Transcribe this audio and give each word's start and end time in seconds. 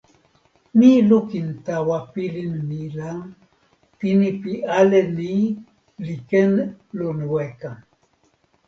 mi 0.77 0.89
lukin 1.09 1.47
tawa 1.65 1.97
pilin 2.13 2.53
mi 2.69 2.79
la, 2.97 3.11
pini 3.97 4.29
pi 4.41 4.51
ale 4.77 4.99
ni 5.17 5.31
li 6.05 6.15
ken 6.29 6.51
lon 6.97 7.17
weka. 7.33 7.71